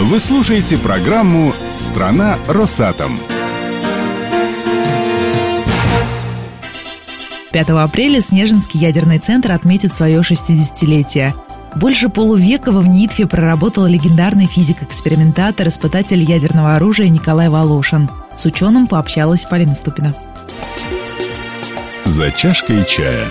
Вы 0.00 0.20
слушаете 0.20 0.78
программу 0.78 1.52
«Страна 1.74 2.38
Росатом». 2.46 3.18
5 7.50 7.70
апреля 7.70 8.20
Снежинский 8.20 8.78
ядерный 8.78 9.18
центр 9.18 9.50
отметит 9.50 9.92
свое 9.92 10.20
60-летие. 10.20 11.34
Больше 11.74 12.10
полувека 12.10 12.70
в 12.70 12.86
НИТФе 12.86 13.26
проработал 13.26 13.86
легендарный 13.86 14.46
физик-экспериментатор, 14.46 15.66
испытатель 15.66 16.22
ядерного 16.22 16.76
оружия 16.76 17.08
Николай 17.08 17.48
Волошин. 17.48 18.08
С 18.36 18.44
ученым 18.44 18.86
пообщалась 18.86 19.46
Полина 19.46 19.74
Ступина. 19.74 20.14
За 22.04 22.30
чашкой 22.30 22.84
чая. 22.84 23.26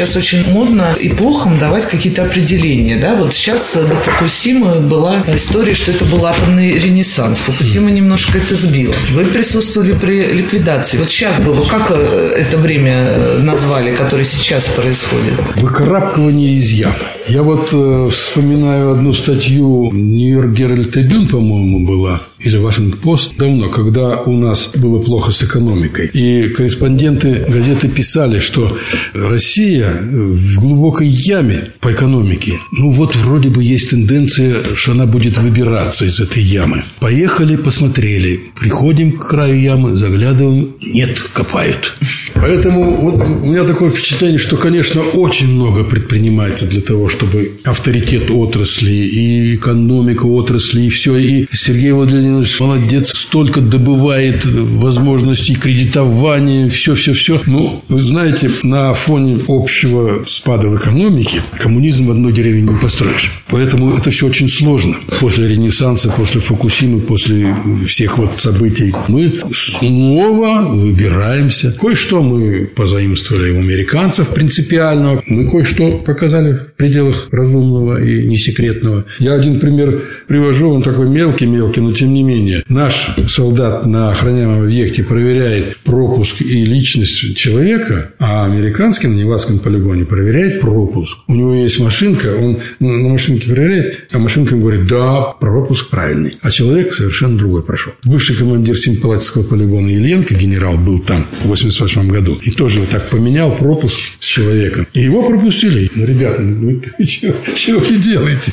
Сейчас 0.00 0.16
очень 0.16 0.50
модно 0.50 0.96
эпохам 0.98 1.58
давать 1.58 1.84
какие-то 1.84 2.22
определения. 2.22 2.96
Да? 2.96 3.16
Вот 3.16 3.34
сейчас 3.34 3.74
до 3.74 3.94
Фукусимы 3.96 4.80
была 4.80 5.22
история, 5.26 5.74
что 5.74 5.90
это 5.90 6.06
был 6.06 6.24
атомный 6.24 6.78
ренессанс. 6.78 7.40
Фукусима 7.40 7.90
немножко 7.90 8.38
это 8.38 8.56
сбила. 8.56 8.94
Вы 9.12 9.26
присутствовали 9.26 9.92
при 9.92 10.32
ликвидации. 10.32 10.96
Вот 10.96 11.10
сейчас 11.10 11.38
было, 11.40 11.62
как 11.66 11.90
э, 11.90 12.34
это 12.34 12.56
время 12.56 12.94
э, 12.94 13.38
назвали, 13.42 13.94
которое 13.94 14.24
сейчас 14.24 14.68
происходит? 14.68 15.34
Выкарабкивание 15.56 16.54
из 16.56 16.70
ямы. 16.70 16.96
Я 17.28 17.42
вот 17.42 17.68
э, 17.72 18.08
вспоминаю 18.10 18.92
одну 18.92 19.12
статью 19.12 19.90
Нью-Йорк 19.92 20.52
Геральд 20.52 20.90
Трибюн, 20.92 21.28
по-моему, 21.28 21.86
была, 21.86 22.22
или 22.38 22.56
Вашингтон 22.56 23.00
Пост, 23.00 23.36
давно, 23.36 23.68
когда 23.68 24.16
у 24.16 24.32
нас 24.32 24.70
было 24.74 25.00
плохо 25.00 25.30
с 25.30 25.42
экономикой. 25.42 26.06
И 26.06 26.48
корреспонденты 26.48 27.44
газеты 27.46 27.88
писали, 27.88 28.38
что 28.38 28.76
Россия 29.12 29.89
в 30.00 30.60
глубокой 30.60 31.08
яме 31.08 31.56
по 31.80 31.92
экономике. 31.92 32.58
Ну, 32.72 32.90
вот 32.90 33.16
вроде 33.16 33.48
бы 33.48 33.62
есть 33.62 33.90
тенденция, 33.90 34.58
что 34.74 34.92
она 34.92 35.06
будет 35.06 35.38
выбираться 35.38 36.04
из 36.04 36.20
этой 36.20 36.42
ямы. 36.42 36.84
Поехали, 37.00 37.56
посмотрели. 37.56 38.40
Приходим 38.58 39.12
к 39.12 39.28
краю 39.28 39.60
ямы, 39.60 39.96
заглядываем. 39.96 40.74
Нет, 40.80 41.20
копают. 41.32 41.96
Поэтому 42.34 42.96
вот 42.96 43.20
у 43.20 43.46
меня 43.46 43.64
такое 43.64 43.90
впечатление, 43.90 44.38
что, 44.38 44.56
конечно, 44.56 45.02
очень 45.02 45.48
много 45.48 45.84
предпринимается 45.84 46.66
для 46.66 46.80
того, 46.80 47.08
чтобы 47.08 47.58
авторитет 47.64 48.30
отрасли 48.30 48.92
и 48.92 49.54
экономика 49.56 50.26
отрасли, 50.26 50.82
и 50.82 50.88
все. 50.88 51.16
И 51.16 51.46
Сергей 51.52 51.92
Владимирович 51.92 52.58
молодец, 52.60 53.12
столько 53.14 53.60
добывает 53.60 54.44
возможностей 54.44 55.54
кредитования, 55.54 56.68
все-все-все. 56.68 57.40
Ну, 57.46 57.82
вы 57.88 58.02
знаете, 58.02 58.50
на 58.62 58.94
фоне 58.94 59.38
общего 59.48 59.79
спада 60.26 60.68
в 60.68 60.76
экономике 60.76 61.42
коммунизм 61.58 62.06
в 62.06 62.10
одной 62.10 62.32
деревне 62.32 62.62
не 62.62 62.78
построишь. 62.78 63.32
Поэтому 63.48 63.92
это 63.92 64.10
все 64.10 64.26
очень 64.26 64.48
сложно. 64.48 64.96
После 65.20 65.48
Ренессанса, 65.48 66.10
после 66.10 66.40
Фукусимы, 66.40 67.00
после 67.00 67.54
всех 67.86 68.18
вот 68.18 68.40
событий 68.40 68.92
мы 69.08 69.40
снова 69.54 70.62
выбираемся. 70.62 71.72
Кое-что 71.72 72.22
мы 72.22 72.66
позаимствовали 72.66 73.52
у 73.52 73.60
американцев 73.60 74.28
принципиально. 74.28 75.22
Мы 75.26 75.48
кое-что 75.48 75.92
показали 75.92 76.54
в 76.54 76.72
пределах 76.76 77.28
разумного 77.30 78.02
и 78.02 78.26
несекретного. 78.26 79.04
Я 79.18 79.34
один 79.34 79.60
пример 79.60 80.04
привожу, 80.26 80.70
он 80.70 80.82
такой 80.82 81.08
мелкий-мелкий, 81.08 81.80
но 81.80 81.92
тем 81.92 82.12
не 82.12 82.22
менее. 82.22 82.64
Наш 82.68 83.14
солдат 83.28 83.86
на 83.86 84.10
охраняемом 84.10 84.64
объекте 84.64 85.02
проверяет 85.02 85.76
пропуск 85.78 86.40
и 86.40 86.64
личность 86.64 87.36
человека, 87.36 88.12
а 88.18 88.44
американский 88.44 89.08
на 89.08 89.14
Невадском 89.14 89.59
полигоне 89.62 90.04
проверяет 90.04 90.60
пропуск. 90.60 91.18
У 91.26 91.34
него 91.34 91.54
есть 91.54 91.80
машинка, 91.80 92.34
он 92.34 92.58
на 92.78 93.08
машинке 93.08 93.48
проверяет, 93.48 94.08
а 94.12 94.18
машинка 94.18 94.54
ему 94.54 94.64
говорит, 94.64 94.86
да, 94.86 95.34
пропуск 95.40 95.90
правильный. 95.90 96.38
А 96.42 96.50
человек 96.50 96.94
совершенно 96.94 97.36
другой 97.36 97.62
прошел. 97.62 97.92
Бывший 98.04 98.36
командир 98.36 98.76
Симпалатского 98.76 99.42
полигона 99.42 99.88
Ильенко, 99.88 100.34
генерал, 100.34 100.76
был 100.76 100.98
там 100.98 101.26
в 101.42 101.48
88 101.48 102.08
году. 102.08 102.38
И 102.42 102.50
тоже 102.50 102.80
вот 102.80 102.90
так 102.90 103.08
поменял 103.08 103.54
пропуск 103.56 103.98
с 104.20 104.26
человеком. 104.26 104.86
И 104.94 105.00
его 105.00 105.22
пропустили. 105.22 105.90
Ну, 105.94 106.04
ребята, 106.04 106.42
ну, 106.42 106.80
чего, 107.04 107.34
чего 107.54 107.80
вы 107.80 107.96
делаете? 107.96 108.52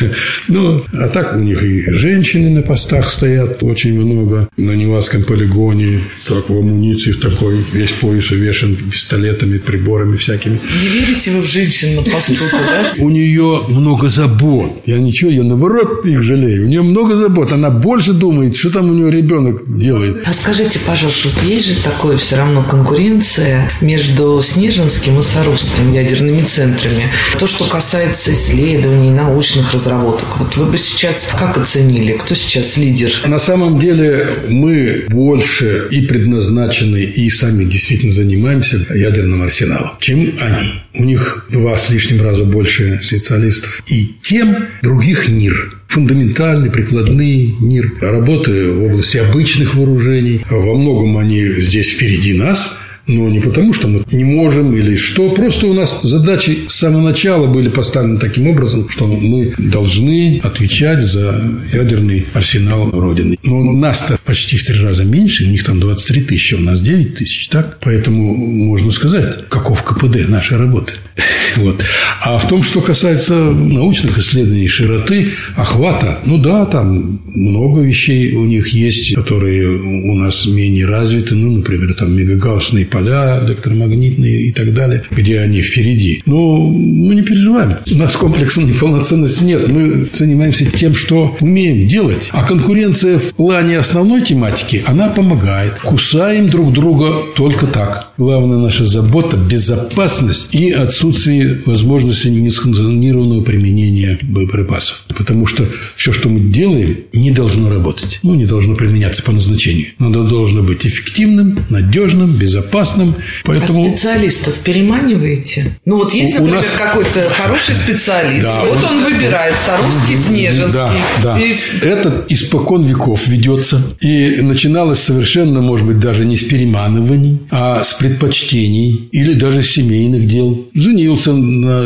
Ну, 0.48 0.84
а 0.92 1.08
так 1.08 1.34
у 1.34 1.38
них 1.38 1.62
и 1.62 1.90
женщины 1.90 2.50
на 2.50 2.62
постах 2.62 3.10
стоят 3.10 3.62
очень 3.62 3.98
много. 3.98 4.48
На 4.56 4.72
Невадском 4.72 5.24
полигоне, 5.24 6.04
так 6.28 6.48
в 6.48 6.56
амуниции 6.56 7.12
в 7.12 7.20
такой, 7.20 7.58
весь 7.72 7.90
пояс 7.90 8.30
увешан 8.30 8.76
пистолетами, 8.76 9.58
приборами 9.58 10.16
всякими. 10.16 10.45
Не 10.50 10.88
верите 10.88 11.30
вы 11.32 11.42
в 11.42 11.46
женщин 11.46 11.96
на 11.96 12.02
посту 12.02 12.34
да? 12.52 12.94
У 12.98 13.10
нее 13.10 13.62
много 13.68 14.08
забот. 14.08 14.82
Я 14.86 14.98
ничего, 14.98 15.30
я 15.30 15.42
наоборот 15.42 16.04
их 16.06 16.22
жалею. 16.22 16.64
У 16.64 16.68
нее 16.68 16.82
много 16.82 17.16
забот. 17.16 17.52
Она 17.52 17.70
больше 17.70 18.12
думает, 18.12 18.56
что 18.56 18.70
там 18.70 18.90
у 18.90 18.94
нее 18.94 19.10
ребенок 19.10 19.62
делает. 19.78 20.22
А 20.24 20.32
скажите, 20.32 20.78
пожалуйста, 20.78 21.28
вот 21.28 21.42
есть 21.44 21.66
же 21.66 21.82
такое 21.82 22.16
все 22.16 22.36
равно 22.36 22.62
конкуренция 22.62 23.70
между 23.80 24.40
Снежинским 24.42 25.18
и 25.20 25.22
Саровским 25.22 25.92
ядерными 25.92 26.42
центрами. 26.42 27.04
То, 27.38 27.46
что 27.46 27.64
касается 27.64 28.32
исследований, 28.34 29.10
научных 29.10 29.72
разработок. 29.72 30.26
Вот 30.38 30.56
вы 30.56 30.66
бы 30.66 30.78
сейчас 30.78 31.28
как 31.38 31.58
оценили? 31.58 32.12
Кто 32.12 32.34
сейчас 32.34 32.76
лидер? 32.76 33.10
На 33.26 33.38
самом 33.38 33.78
деле 33.78 34.28
мы 34.48 35.06
больше 35.08 35.88
и 35.90 36.02
предназначены, 36.02 37.02
и 37.02 37.30
сами 37.30 37.64
действительно 37.64 38.12
занимаемся 38.12 38.78
ядерным 38.94 39.42
арсеналом, 39.42 39.92
чем 40.00 40.35
они. 40.40 40.82
У 40.94 41.04
них 41.04 41.46
два 41.50 41.76
с 41.76 41.90
лишним 41.90 42.22
раза 42.22 42.44
больше 42.44 43.00
специалистов. 43.02 43.82
И 43.86 44.12
тем 44.22 44.56
других 44.82 45.28
мир 45.28 45.72
фундаментальный, 45.88 46.70
прикладный 46.70 47.54
мир, 47.60 47.92
работы 48.00 48.70
в 48.70 48.84
области 48.84 49.18
обычных 49.18 49.74
вооружений. 49.74 50.44
Во 50.50 50.74
многом 50.74 51.16
они 51.18 51.60
здесь 51.60 51.90
впереди 51.90 52.34
нас– 52.34 52.78
но 53.06 53.28
не 53.28 53.40
потому, 53.40 53.72
что 53.72 53.88
мы 53.88 54.04
не 54.10 54.24
можем 54.24 54.76
или 54.76 54.96
что. 54.96 55.30
Просто 55.30 55.66
у 55.66 55.74
нас 55.74 56.00
задачи 56.02 56.66
с 56.68 56.74
самого 56.74 57.02
начала 57.02 57.46
были 57.46 57.68
поставлены 57.68 58.18
таким 58.18 58.48
образом, 58.48 58.88
что 58.90 59.06
мы 59.06 59.54
должны 59.58 60.40
отвечать 60.42 61.02
за 61.02 61.42
ядерный 61.72 62.26
арсенал 62.34 62.90
Родины. 62.90 63.38
Но 63.44 63.62
нас-то 63.72 64.18
почти 64.24 64.56
в 64.56 64.64
три 64.64 64.80
раза 64.80 65.04
меньше, 65.04 65.44
у 65.44 65.48
них 65.48 65.64
там 65.64 65.80
23 65.80 66.22
тысячи, 66.22 66.54
у 66.54 66.60
нас 66.60 66.80
9 66.80 67.14
тысяч, 67.14 67.48
так? 67.48 67.78
Поэтому 67.80 68.34
можно 68.34 68.90
сказать, 68.90 69.48
каков 69.48 69.82
КПД 69.84 70.28
нашей 70.28 70.56
работы. 70.56 70.94
Вот. 71.56 71.82
А 72.22 72.36
в 72.36 72.46
том, 72.48 72.62
что 72.62 72.82
касается 72.82 73.34
научных 73.34 74.18
исследований, 74.18 74.68
широты, 74.68 75.32
охвата, 75.54 76.18
ну 76.26 76.36
да, 76.36 76.66
там 76.66 77.22
много 77.24 77.80
вещей 77.80 78.34
у 78.34 78.44
них 78.44 78.68
есть, 78.68 79.14
которые 79.14 79.70
у 79.70 80.14
нас 80.14 80.46
менее 80.46 80.84
развиты, 80.84 81.34
ну, 81.34 81.52
например, 81.52 81.94
там 81.94 82.14
мегагаусные 82.14 82.84
поля 82.96 83.44
электромагнитные 83.44 84.48
и 84.48 84.52
так 84.52 84.72
далее, 84.72 85.02
где 85.10 85.40
они 85.40 85.60
впереди. 85.60 86.22
Но 86.24 86.56
мы 86.56 87.14
не 87.14 87.22
переживаем. 87.22 87.72
У 87.92 87.98
нас 87.98 88.16
комплексной 88.16 88.64
неполноценности 88.64 89.44
нет. 89.44 89.68
Мы 89.68 90.08
занимаемся 90.12 90.64
тем, 90.70 90.94
что 90.94 91.36
умеем 91.40 91.86
делать. 91.86 92.30
А 92.32 92.44
конкуренция 92.44 93.18
в 93.18 93.34
плане 93.34 93.78
основной 93.78 94.22
тематики, 94.22 94.82
она 94.86 95.08
помогает. 95.08 95.74
Кусаем 95.80 96.46
друг 96.46 96.72
друга 96.72 97.12
только 97.36 97.66
так. 97.66 98.12
Главная 98.16 98.58
наша 98.58 98.86
забота– 98.86 99.36
безопасность 99.50 100.54
и 100.54 100.70
отсутствие 100.70 101.60
возможности 101.66 102.28
несанкционированного 102.28 103.42
применения 103.42 104.18
боеприпасов. 104.22 105.04
Потому 105.14 105.46
что 105.46 105.66
все, 105.96 106.12
что 106.12 106.30
мы 106.30 106.40
делаем, 106.40 106.98
не 107.12 107.30
должно 107.30 107.68
работать. 107.68 108.20
Ну, 108.22 108.34
не 108.34 108.46
должно 108.46 108.74
применяться 108.74 109.22
по 109.22 109.32
назначению. 109.32 109.88
Оно 109.98 110.26
должно 110.26 110.62
быть 110.62 110.86
эффективным, 110.86 111.66
надежным, 111.68 112.30
безопасным 112.30 112.85
опасным. 112.86 113.14
Поэтому... 113.44 113.86
А 113.86 113.88
специалистов 113.88 114.54
переманиваете? 114.56 115.72
Ну, 115.84 115.98
вот 115.98 116.12
есть, 116.14 116.34
например, 116.34 116.60
нас... 116.60 116.74
какой-то 116.76 117.28
хороший 117.30 117.74
специалист. 117.74 118.42
Да, 118.42 118.62
вот 118.64 118.78
он, 118.78 118.98
он 118.98 119.04
выбирает 119.04 119.54
Саровский, 119.64 120.16
Снежинский. 120.16 120.72
Да, 120.72 120.92
да. 121.22 121.38
И... 121.38 121.54
Это 121.82 122.24
испокон 122.28 122.84
веков 122.84 123.26
ведется. 123.26 123.82
И 124.00 124.42
начиналось 124.42 124.98
совершенно, 125.00 125.60
может 125.60 125.86
быть, 125.86 125.98
даже 125.98 126.24
не 126.24 126.36
с 126.36 126.44
переманываний, 126.44 127.42
а 127.50 127.82
с 127.82 127.94
предпочтений 127.94 129.08
или 129.12 129.34
даже 129.34 129.62
с 129.62 129.74
семейных 129.74 130.26
дел. 130.26 130.66
Женился 130.74 131.32
на... 131.32 131.84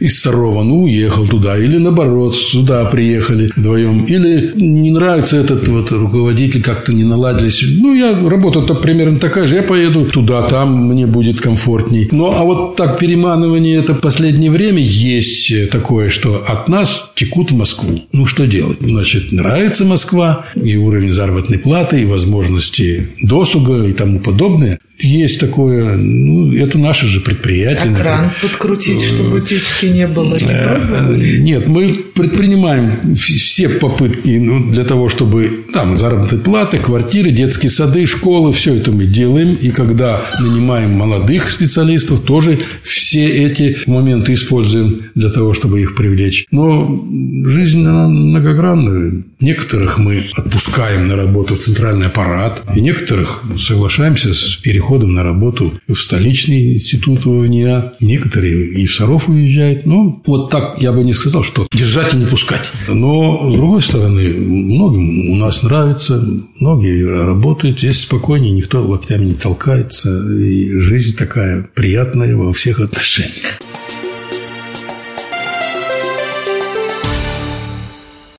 из 0.00 0.20
Сарова, 0.20 0.62
ну, 0.62 0.82
уехал 0.82 1.26
туда. 1.26 1.58
Или 1.58 1.78
наоборот, 1.78 2.36
сюда 2.36 2.84
приехали 2.86 3.50
вдвоем. 3.54 4.04
Или 4.04 4.52
не 4.54 4.90
нравится 4.90 5.36
этот 5.36 5.68
вот 5.68 5.92
руководитель, 5.92 6.62
как-то 6.62 6.92
не 6.92 7.04
наладились. 7.04 7.64
Ну, 7.66 7.94
я 7.94 8.18
работа-то 8.28 8.74
примерно 8.74 9.18
такая 9.18 9.46
же. 9.46 9.56
Я 9.56 9.62
поеду 9.62 10.06
туда, 10.06 10.37
а 10.38 10.48
там 10.48 10.88
мне 10.88 11.06
будет 11.06 11.40
комфортней. 11.40 12.08
Ну, 12.12 12.32
а 12.32 12.42
вот 12.44 12.76
так 12.76 12.98
переманывание 12.98 13.76
это 13.78 13.94
последнее 13.94 14.50
время 14.50 14.80
есть 14.80 15.70
такое, 15.70 16.10
что 16.10 16.44
от 16.46 16.68
нас 16.68 17.10
текут 17.14 17.50
в 17.50 17.56
Москву. 17.56 18.00
Ну, 18.12 18.26
что 18.26 18.46
делать? 18.46 18.78
Значит, 18.80 19.32
нравится 19.32 19.84
Москва, 19.84 20.46
и 20.54 20.76
уровень 20.76 21.12
заработной 21.12 21.58
платы, 21.58 22.02
и 22.02 22.06
возможности 22.06 23.08
досуга, 23.22 23.84
и 23.84 23.92
тому 23.92 24.20
подобное. 24.20 24.78
Есть 24.98 25.38
такое, 25.38 25.96
ну, 25.96 26.52
это 26.52 26.78
наше 26.78 27.06
же 27.06 27.20
предприятие. 27.20 27.92
А 27.92 27.96
кран 27.96 28.32
подкрутить, 28.42 29.02
чтобы 29.02 29.38
утечки 29.38 29.86
не 29.86 30.06
было? 30.06 30.36
Не 30.36 30.46
э, 30.48 31.38
Нет, 31.38 31.68
мы 31.68 31.92
предпринимаем 32.14 33.14
все 33.14 33.68
попытки 33.68 34.30
ну, 34.38 34.70
для 34.70 34.84
того, 34.84 35.08
чтобы 35.08 35.66
там 35.72 35.96
заработать 35.98 36.42
платы, 36.42 36.78
квартиры, 36.78 37.30
детские 37.30 37.70
сады, 37.70 38.06
школы, 38.06 38.52
все 38.52 38.74
это 38.74 38.90
мы 38.90 39.06
делаем. 39.06 39.54
И 39.60 39.70
когда 39.70 40.22
нанимаем 40.40 40.92
молодых 40.92 41.50
специалистов, 41.50 42.20
тоже 42.20 42.58
все 42.82 43.28
эти 43.28 43.78
моменты 43.86 44.34
используем 44.34 45.02
для 45.14 45.30
того, 45.30 45.54
чтобы 45.54 45.80
их 45.80 45.94
привлечь. 45.94 46.46
Но 46.50 47.06
жизнь 47.46 47.86
она 47.86 48.08
многогранная. 48.08 49.22
Некоторых 49.40 49.98
мы 49.98 50.26
отпускаем 50.36 51.06
на 51.06 51.16
работу 51.16 51.54
в 51.54 51.60
центральный 51.60 52.06
аппарат, 52.06 52.62
и 52.74 52.80
некоторых 52.80 53.44
соглашаемся 53.56 54.34
с 54.34 54.60
переходом 54.88 55.14
на 55.14 55.22
работу 55.22 55.80
в 55.86 55.96
столичный 55.96 56.74
институт 56.74 57.26
ВНИА. 57.26 57.94
Некоторые 58.00 58.72
и 58.72 58.86
в 58.86 58.94
Саров 58.94 59.28
уезжают. 59.28 59.84
Ну, 59.86 60.22
вот 60.26 60.50
так 60.50 60.80
я 60.80 60.92
бы 60.92 61.04
не 61.04 61.12
сказал, 61.12 61.42
что 61.42 61.66
держать 61.72 62.14
и 62.14 62.16
не 62.16 62.26
пускать. 62.26 62.70
Но, 62.88 63.50
с 63.50 63.52
другой 63.54 63.82
стороны, 63.82 64.32
многим 64.32 65.30
у 65.32 65.36
нас 65.36 65.62
нравится, 65.62 66.24
многие 66.58 67.04
работают, 67.04 67.78
здесь 67.78 68.00
спокойнее, 68.00 68.52
никто 68.52 68.82
локтями 68.82 69.26
не 69.26 69.34
толкается, 69.34 70.10
и 70.32 70.78
жизнь 70.78 71.16
такая 71.16 71.68
приятная 71.74 72.34
во 72.34 72.52
всех 72.52 72.80
отношениях. 72.80 73.58